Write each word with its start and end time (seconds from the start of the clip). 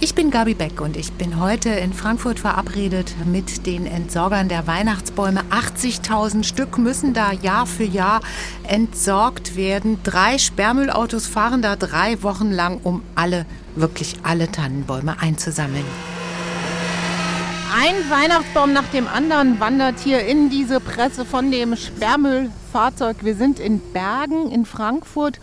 Ich 0.00 0.14
bin 0.14 0.30
Gabi 0.30 0.54
Beck 0.54 0.80
und 0.80 0.96
ich 0.96 1.12
bin 1.14 1.40
heute 1.40 1.70
in 1.70 1.92
Frankfurt 1.92 2.38
verabredet 2.38 3.16
mit 3.24 3.66
den 3.66 3.84
Entsorgern 3.84 4.48
der 4.48 4.68
Weihnachtsbäume. 4.68 5.42
80.000 5.50 6.44
Stück 6.44 6.78
müssen 6.78 7.14
da 7.14 7.32
Jahr 7.32 7.66
für 7.66 7.82
Jahr 7.82 8.20
entsorgt 8.62 9.56
werden. 9.56 9.98
Drei 10.04 10.38
Sperrmüllautos 10.38 11.26
fahren 11.26 11.62
da 11.62 11.74
drei 11.74 12.22
Wochen 12.22 12.52
lang, 12.52 12.78
um 12.84 13.02
alle, 13.16 13.44
wirklich 13.74 14.14
alle 14.22 14.52
Tannenbäume 14.52 15.20
einzusammeln. 15.20 15.84
Ein 17.70 18.08
Weihnachtsbaum 18.08 18.72
nach 18.72 18.88
dem 18.94 19.06
anderen 19.06 19.60
wandert 19.60 20.00
hier 20.00 20.24
in 20.24 20.48
diese 20.48 20.80
Presse 20.80 21.26
von 21.26 21.50
dem 21.50 21.76
Sperrmüllfahrzeug. 21.76 23.18
Wir 23.20 23.34
sind 23.34 23.60
in 23.60 23.80
Bergen 23.92 24.50
in 24.50 24.64
Frankfurt 24.64 25.38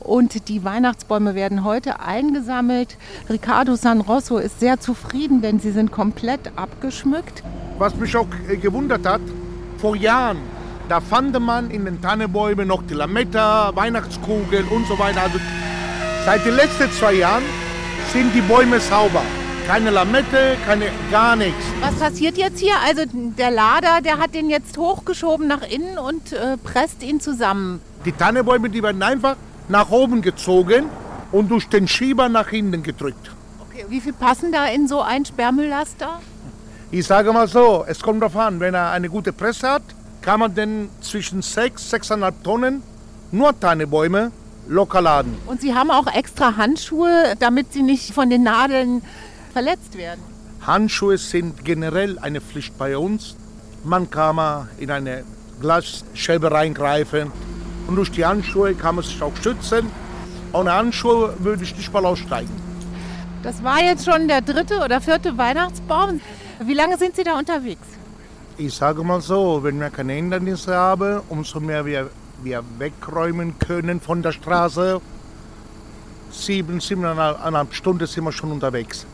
und 0.00 0.48
die 0.48 0.64
Weihnachtsbäume 0.64 1.34
werden 1.34 1.64
heute 1.64 2.00
eingesammelt. 2.00 2.96
Ricardo 3.28 3.76
San 3.76 4.00
Rosso 4.00 4.38
ist 4.38 4.58
sehr 4.58 4.80
zufrieden, 4.80 5.42
denn 5.42 5.60
sie 5.60 5.70
sind 5.70 5.92
komplett 5.92 6.50
abgeschmückt. 6.56 7.42
Was 7.76 7.94
mich 7.96 8.16
auch 8.16 8.28
äh, 8.48 8.56
gewundert 8.56 9.04
hat, 9.04 9.20
vor 9.76 9.96
Jahren, 9.96 10.38
da 10.88 11.00
fand 11.02 11.38
man 11.38 11.70
in 11.70 11.84
den 11.84 12.00
Tannenbäumen 12.00 12.66
noch 12.66 12.84
die 12.86 12.94
Lametta, 12.94 13.76
Weihnachtskugeln 13.76 14.66
und 14.68 14.86
so 14.86 14.98
weiter. 14.98 15.20
Also 15.24 15.38
seit 16.24 16.42
den 16.46 16.56
letzten 16.56 16.90
zwei 16.92 17.12
Jahren 17.12 17.44
sind 18.14 18.34
die 18.34 18.40
Bäume 18.40 18.80
sauber. 18.80 19.22
Keine 19.66 19.90
Lamette, 19.90 20.56
keine 20.64 20.86
gar 21.10 21.34
nichts. 21.34 21.64
Was 21.80 21.96
passiert 21.96 22.38
jetzt 22.38 22.60
hier? 22.60 22.74
Also 22.86 23.02
der 23.12 23.50
Lader, 23.50 24.00
der 24.00 24.18
hat 24.18 24.32
den 24.32 24.48
jetzt 24.48 24.78
hochgeschoben 24.78 25.48
nach 25.48 25.62
innen 25.62 25.98
und 25.98 26.32
äh, 26.32 26.56
presst 26.56 27.02
ihn 27.02 27.18
zusammen. 27.18 27.80
Die 28.04 28.12
Tannenbäume, 28.12 28.70
die 28.70 28.80
werden 28.80 29.02
einfach 29.02 29.34
nach 29.68 29.90
oben 29.90 30.22
gezogen 30.22 30.84
und 31.32 31.50
durch 31.50 31.68
den 31.68 31.88
Schieber 31.88 32.28
nach 32.28 32.48
hinten 32.48 32.84
gedrückt. 32.84 33.32
Okay, 33.68 33.84
wie 33.88 34.00
viel 34.00 34.12
passen 34.12 34.52
da 34.52 34.66
in 34.66 34.86
so 34.86 35.00
ein 35.02 35.24
Sperrmülllaster? 35.24 36.20
Ich 36.92 37.04
sage 37.04 37.32
mal 37.32 37.48
so, 37.48 37.84
es 37.88 38.00
kommt 38.00 38.22
darauf 38.22 38.36
an, 38.36 38.60
wenn 38.60 38.72
er 38.72 38.92
eine 38.92 39.08
gute 39.08 39.32
Presse 39.32 39.68
hat, 39.68 39.82
kann 40.22 40.38
man 40.38 40.54
denn 40.54 40.90
zwischen 41.00 41.42
6, 41.42 41.92
6,5 41.92 42.32
Tonnen 42.44 42.82
nur 43.32 43.58
Tannebäume 43.58 44.30
locker 44.68 45.00
laden. 45.00 45.36
Und 45.46 45.60
Sie 45.60 45.74
haben 45.74 45.90
auch 45.90 46.06
extra 46.06 46.56
Handschuhe, 46.56 47.34
damit 47.40 47.72
sie 47.72 47.82
nicht 47.82 48.14
von 48.14 48.30
den 48.30 48.44
Nadeln 48.44 49.02
verletzt 49.56 49.96
werden? 49.96 50.20
Handschuhe 50.66 51.16
sind 51.16 51.64
generell 51.64 52.18
eine 52.18 52.42
Pflicht 52.42 52.76
bei 52.76 52.98
uns. 52.98 53.36
Man 53.84 54.10
kann 54.10 54.36
mal 54.36 54.68
in 54.76 54.90
eine 54.90 55.24
Glasscheibe 55.62 56.50
reingreifen, 56.50 57.32
und 57.86 57.96
durch 57.96 58.10
die 58.10 58.26
Handschuhe 58.26 58.74
kann 58.74 58.96
man 58.96 59.04
sich 59.04 59.22
auch 59.22 59.32
schützen. 59.42 59.90
Ohne 60.52 60.74
Handschuhe 60.74 61.34
würde 61.38 61.62
ich 61.62 61.74
nicht 61.74 61.90
mal 61.90 62.04
aussteigen. 62.04 62.50
Das 63.42 63.64
war 63.64 63.80
jetzt 63.82 64.04
schon 64.04 64.28
der 64.28 64.42
dritte 64.42 64.80
oder 64.84 65.00
vierte 65.00 65.38
Weihnachtsbaum. 65.38 66.20
Wie 66.60 66.74
lange 66.74 66.98
sind 66.98 67.16
Sie 67.16 67.24
da 67.24 67.38
unterwegs? 67.38 67.86
Ich 68.58 68.74
sage 68.74 69.02
mal 69.04 69.22
so, 69.22 69.62
wenn 69.62 69.80
wir 69.80 69.88
keine 69.88 70.14
Hindernisse 70.14 70.74
haben, 70.76 71.22
umso 71.30 71.60
mehr 71.60 71.86
wir, 71.86 72.10
wir 72.42 72.62
wegräumen 72.78 73.58
können 73.58 74.02
von 74.02 74.20
der 74.22 74.32
Straße. 74.32 75.00
Sieben, 76.30 76.80
siebeneinhalb 76.80 77.72
Stunden 77.72 78.06
sind 78.06 78.24
wir 78.24 78.32
schon 78.32 78.52
unterwegs. 78.52 79.06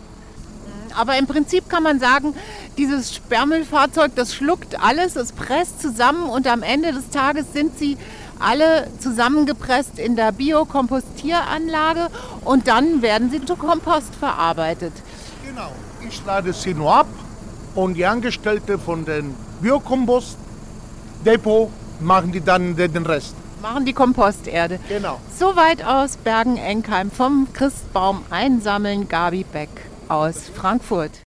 Aber 0.96 1.18
im 1.18 1.26
Prinzip 1.26 1.68
kann 1.68 1.82
man 1.82 2.00
sagen, 2.00 2.34
dieses 2.78 3.14
Sperrmüllfahrzeug, 3.14 4.12
das 4.14 4.34
schluckt 4.34 4.82
alles, 4.82 5.16
es 5.16 5.32
presst 5.32 5.82
zusammen 5.82 6.28
und 6.28 6.46
am 6.46 6.62
Ende 6.62 6.92
des 6.92 7.10
Tages 7.10 7.52
sind 7.52 7.78
sie 7.78 7.98
alle 8.38 8.88
zusammengepresst 8.98 9.98
in 9.98 10.16
der 10.16 10.32
Biokompostieranlage 10.32 12.08
und 12.44 12.68
dann 12.68 13.02
werden 13.02 13.30
sie 13.30 13.44
zu 13.44 13.56
Kompost 13.56 14.14
verarbeitet. 14.14 14.92
Genau, 15.46 15.70
ich 16.06 16.24
lade 16.24 16.52
sie 16.52 16.74
nur 16.74 16.94
ab 16.94 17.06
und 17.74 17.94
die 17.94 18.04
Angestellten 18.04 18.78
von 18.78 19.04
dem 19.04 19.34
Biokompostdepot 19.60 21.70
machen 22.00 22.32
die 22.32 22.40
dann 22.40 22.76
den 22.76 23.06
Rest. 23.06 23.34
Machen 23.60 23.84
die 23.84 23.92
Komposterde. 23.92 24.80
Genau. 24.88 25.20
Soweit 25.38 25.84
aus 25.84 26.16
Bergen-Enkheim 26.16 27.12
vom 27.12 27.46
Christbaum 27.52 28.24
einsammeln, 28.28 29.08
Gabi 29.08 29.44
Beck 29.44 29.91
aus 30.08 30.48
Frankfurt. 30.48 31.22